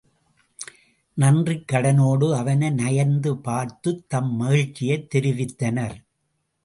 நன்றிக் 1.13 1.67
கடனோடு 1.67 2.35
அவனை 2.35 2.69
நயந்து 2.69 3.37
பார்த்துத் 3.37 4.09
தம் 4.09 4.35
மகிழ்ச்சியைத் 4.35 5.15
தெரிவித்தனர். 5.15 5.95